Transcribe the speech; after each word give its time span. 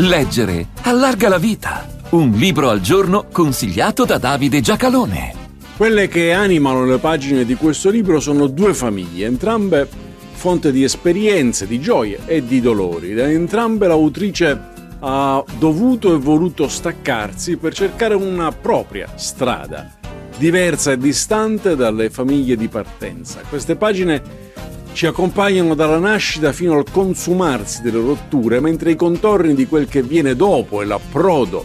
Leggere 0.00 0.68
allarga 0.82 1.28
la 1.28 1.38
vita. 1.38 1.84
Un 2.10 2.30
libro 2.30 2.70
al 2.70 2.80
giorno 2.80 3.26
consigliato 3.32 4.04
da 4.04 4.16
Davide 4.16 4.60
Giacalone. 4.60 5.34
Quelle 5.76 6.06
che 6.06 6.32
animano 6.32 6.84
le 6.84 6.98
pagine 6.98 7.44
di 7.44 7.56
questo 7.56 7.90
libro 7.90 8.20
sono 8.20 8.46
due 8.46 8.74
famiglie, 8.74 9.26
entrambe 9.26 9.88
fonte 10.34 10.70
di 10.70 10.84
esperienze, 10.84 11.66
di 11.66 11.80
gioie 11.80 12.20
e 12.26 12.46
di 12.46 12.60
dolori. 12.60 13.12
Da 13.12 13.28
entrambe 13.28 13.88
l'autrice 13.88 14.60
ha 15.00 15.42
dovuto 15.58 16.14
e 16.14 16.18
voluto 16.18 16.68
staccarsi 16.68 17.56
per 17.56 17.74
cercare 17.74 18.14
una 18.14 18.52
propria 18.52 19.08
strada, 19.16 19.96
diversa 20.36 20.92
e 20.92 20.98
distante 20.98 21.74
dalle 21.74 22.08
famiglie 22.08 22.54
di 22.54 22.68
partenza. 22.68 23.40
Queste 23.48 23.74
pagine 23.74 24.22
ci 24.98 25.06
accompagnano 25.06 25.76
dalla 25.76 26.00
nascita 26.00 26.52
fino 26.52 26.74
al 26.74 26.90
consumarsi 26.90 27.82
delle 27.82 28.00
rotture, 28.00 28.58
mentre 28.58 28.90
i 28.90 28.96
contorni 28.96 29.54
di 29.54 29.68
quel 29.68 29.86
che 29.86 30.02
viene 30.02 30.34
dopo 30.34 30.82
e 30.82 30.86
l'approdo 30.86 31.64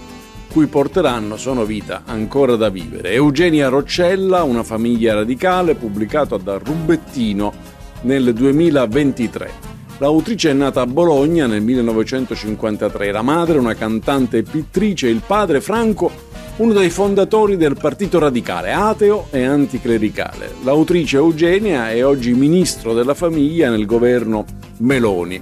cui 0.51 0.67
porteranno 0.67 1.35
sono 1.35 1.65
vita 1.65 2.03
ancora 2.05 2.55
da 2.55 2.69
vivere. 2.69 3.13
Eugenia 3.13 3.69
Roccella, 3.69 4.43
una 4.43 4.61
famiglia 4.61 5.15
radicale, 5.15 5.73
pubblicato 5.73 6.37
da 6.37 6.59
Rubettino 6.59 7.51
nel 8.01 8.35
2023. 8.35 9.51
L'autrice 9.97 10.51
è 10.51 10.53
nata 10.53 10.81
a 10.81 10.85
Bologna 10.85 11.47
nel 11.47 11.63
1953, 11.63 13.11
la 13.11 13.23
madre 13.23 13.57
una 13.57 13.73
cantante 13.73 14.37
e 14.37 14.43
pittrice, 14.43 15.07
il 15.07 15.23
padre 15.25 15.59
Franco 15.59 16.11
uno 16.57 16.73
dei 16.73 16.91
fondatori 16.91 17.57
del 17.57 17.75
Partito 17.79 18.19
Radicale, 18.19 18.71
ateo 18.73 19.27
e 19.31 19.43
anticlericale. 19.43 20.53
L'autrice 20.63 21.17
Eugenia 21.17 21.89
è 21.89 22.05
oggi 22.05 22.33
ministro 22.33 22.93
della 22.93 23.15
famiglia 23.15 23.71
nel 23.71 23.87
governo 23.87 24.45
Meloni. 24.77 25.41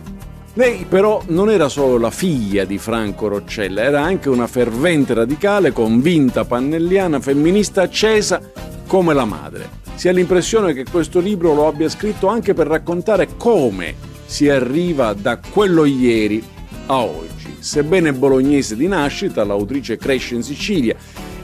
Lei 0.54 0.86
però 0.88 1.22
non 1.28 1.50
era 1.50 1.68
solo 1.68 1.98
la 1.98 2.12
figlia 2.12 2.64
di 2.64 2.78
Franco 2.78 3.28
Roccella, 3.28 3.84
era 3.84 4.02
anche 4.02 4.30
una 4.30 4.48
fervente 4.48 5.14
radicale, 5.14 5.74
convinta 5.74 6.46
pannelliana, 6.46 7.20
femminista 7.20 7.82
accesa 7.82 8.42
come 8.88 9.14
la 9.14 9.26
madre. 9.26 9.80
Si 9.96 10.08
ha 10.08 10.14
l'impressione 10.14 10.74
che 10.74 10.86
questo 10.90 11.20
libro 11.20 11.54
lo 11.54 11.68
abbia 11.68 11.90
scritto 11.90 12.28
anche 12.28 12.54
per 12.54 12.68
raccontare 12.68 13.30
come 13.36 13.96
si 14.26 14.50
arriva 14.50 15.14
da 15.14 15.38
quello 15.38 15.84
ieri 15.84 16.42
a 16.92 17.04
oggi. 17.04 17.56
Sebbene 17.60 18.12
bolognese 18.12 18.76
di 18.76 18.88
nascita, 18.88 19.46
l'autrice 19.46 19.96
cresce 19.96 20.36
in 20.36 20.44
Sicilia, 20.44 20.96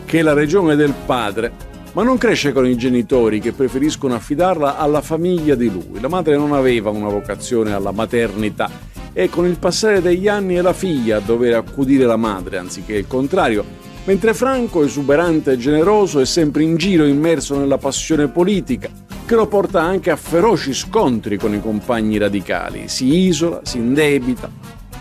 che 0.05 0.19
è 0.19 0.21
la 0.21 0.33
regione 0.33 0.75
del 0.75 0.93
padre, 1.05 1.51
ma 1.93 2.03
non 2.03 2.17
cresce 2.17 2.51
con 2.51 2.67
i 2.67 2.75
genitori 2.75 3.39
che 3.39 3.53
preferiscono 3.53 4.13
affidarla 4.13 4.77
alla 4.77 5.01
famiglia 5.01 5.55
di 5.55 5.71
lui. 5.71 6.01
La 6.01 6.09
madre 6.09 6.35
non 6.35 6.51
aveva 6.51 6.89
una 6.89 7.07
vocazione 7.07 7.73
alla 7.73 7.91
maternità 7.91 8.69
e 9.13 9.29
con 9.29 9.47
il 9.47 9.57
passare 9.57 10.01
degli 10.01 10.27
anni 10.27 10.55
è 10.55 10.61
la 10.61 10.73
figlia 10.73 11.17
a 11.17 11.21
dover 11.21 11.55
accudire 11.55 12.05
la 12.05 12.17
madre 12.17 12.57
anziché 12.57 12.93
il 12.93 13.07
contrario, 13.07 13.63
mentre 14.03 14.33
Franco, 14.33 14.83
esuberante 14.83 15.53
e 15.53 15.57
generoso, 15.57 16.19
è 16.19 16.25
sempre 16.25 16.63
in 16.63 16.75
giro 16.75 17.05
immerso 17.05 17.57
nella 17.57 17.77
passione 17.77 18.27
politica, 18.27 18.89
che 19.25 19.35
lo 19.35 19.47
porta 19.47 19.81
anche 19.81 20.11
a 20.11 20.17
feroci 20.17 20.73
scontri 20.73 21.37
con 21.37 21.53
i 21.53 21.61
compagni 21.61 22.17
radicali. 22.17 22.87
Si 22.87 23.25
isola, 23.25 23.61
si 23.63 23.77
indebita, 23.77 24.49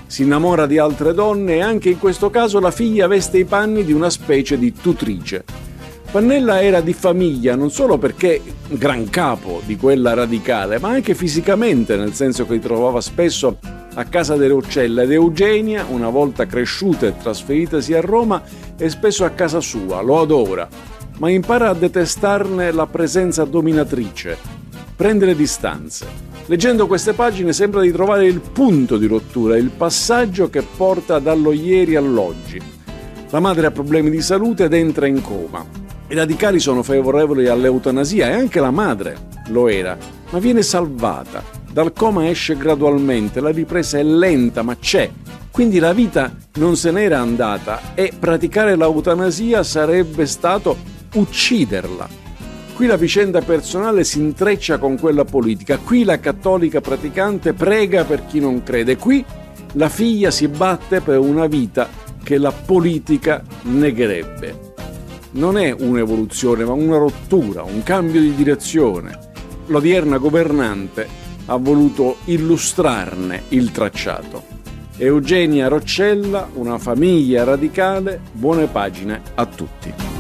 si 0.07 0.23
innamora 0.23 0.67
di 0.67 0.79
altre 0.79 1.15
donne 1.15 1.57
e 1.57 1.61
anche 1.61 1.91
in 1.91 1.99
questo 1.99 2.31
caso 2.31 2.61
la 2.61 2.71
figlia 2.71 3.07
veste 3.07 3.39
i 3.39 3.45
panni 3.45 3.85
di 3.85 3.93
una 3.93 4.11
specie 4.11 4.59
di 4.59 4.73
tutrice. 4.73 5.45
Pannella 6.11 6.63
era 6.63 6.81
di 6.81 6.93
famiglia 6.93 7.57
non 7.57 7.71
solo 7.71 7.99
perché 7.99 8.41
gran 8.69 9.11
capo 9.11 9.61
di 9.65 9.77
quella 9.77 10.15
radicale, 10.15 10.79
ma 10.79 10.91
anche 10.91 11.15
fisicamente, 11.15 11.97
nel 11.97 12.15
senso 12.15 12.47
che 12.47 12.55
li 12.55 12.61
trovava 12.61 13.01
spesso 13.01 13.59
a 13.95 14.05
casa 14.05 14.37
delle 14.37 14.53
uccelle 14.53 15.03
ed 15.03 15.13
Eugenia, 15.13 15.87
una 15.89 16.09
volta 16.09 16.47
cresciuta 16.47 17.07
e 17.07 17.17
trasferitasi 17.17 17.95
a 17.95 18.01
Roma, 18.01 18.43
è 18.77 18.89
spesso 18.89 19.25
a 19.25 19.31
casa 19.31 19.61
sua, 19.61 20.01
lo 20.01 20.21
adora, 20.21 20.69
ma 21.19 21.29
impara 21.31 21.71
a 21.71 21.75
detestarne 21.75 22.73
la 22.73 22.87
presenza 22.87 23.45
dominatrice, 23.45 24.37
prende 24.95 25.27
le 25.27 25.35
distanze. 25.35 26.36
Leggendo 26.49 26.87
queste 26.87 27.13
pagine 27.13 27.53
sembra 27.53 27.81
di 27.81 27.91
trovare 27.91 28.27
il 28.27 28.41
punto 28.41 28.99
di 28.99 29.07
rottura, 29.07 29.57
il 29.57 29.71
passaggio 29.71 30.49
che 30.49 30.63
porta 30.63 31.19
dallo 31.19 31.51
ieri 31.51 31.97
all'oggi. 31.97 32.61
La 33.31 33.41
madre 33.41 33.67
ha 33.67 33.73
problemi 33.73 34.11
di 34.11 34.21
salute 34.21 34.65
ed 34.65 34.73
entra 34.73 35.09
in 35.09 35.21
coma. 35.23 35.67
I 36.07 36.15
radicali 36.15 36.61
sono 36.61 36.85
favorevoli 36.85 37.49
all'eutanasia 37.49 38.29
e 38.29 38.35
anche 38.35 38.61
la 38.61 38.71
madre 38.71 39.17
lo 39.49 39.67
era, 39.67 39.99
ma 40.31 40.39
viene 40.39 40.63
salvata. 40.63 41.43
Dal 41.69 41.93
coma 41.93 42.29
esce 42.29 42.57
gradualmente, 42.57 43.41
la 43.41 43.51
ripresa 43.51 43.99
è 43.99 44.05
lenta 44.05 44.63
ma 44.63 44.77
c'è. 44.77 45.11
Quindi 45.51 45.81
la 45.81 45.93
vita 45.93 46.33
non 46.55 46.77
se 46.77 46.93
n'era 46.93 47.19
andata 47.19 47.95
e 47.95 48.13
praticare 48.17 48.77
l'eutanasia 48.77 49.65
sarebbe 49.65 50.27
stato 50.27 50.77
ucciderla. 51.15 52.26
Qui 52.77 52.85
la 52.85 52.97
vicenda 52.97 53.41
personale 53.41 54.05
si 54.05 54.19
intreccia 54.19 54.77
con 54.77 54.99
quella 54.99 55.25
politica, 55.25 55.79
qui 55.79 56.05
la 56.05 56.21
cattolica 56.21 56.83
praticante 56.83 57.55
prega 57.55 58.05
per 58.05 58.27
chi 58.27 58.39
non 58.39 58.63
crede, 58.63 58.99
qui 58.99 59.25
la 59.73 59.89
figlia 59.89 60.31
si 60.31 60.47
batte 60.47 61.01
per 61.01 61.19
una 61.19 61.47
vita 61.47 61.89
che 62.23 62.37
la 62.37 62.53
politica 62.53 63.43
negherebbe. 63.63 64.75
Non 65.31 65.57
è 65.57 65.71
un'evoluzione, 65.71 66.67
ma 66.67 66.75
una 66.75 66.99
rottura, 66.99 67.63
un 67.63 67.83
cambio 67.83 68.21
di 68.21 68.35
direzione. 68.35 69.19
L'odierna 69.69 70.19
governante 70.19 71.09
ha 71.47 71.57
voluto 71.57 72.17
illustrarne 72.27 73.45
il 73.49 73.71
tracciato. 73.71 74.43
Eugenia 74.99 75.69
Roccella, 75.69 76.51
una 76.53 76.77
famiglia 76.77 77.43
radicale, 77.43 78.21
buone 78.33 78.67
pagine 78.67 79.23
a 79.35 79.47
tutti. 79.47 80.16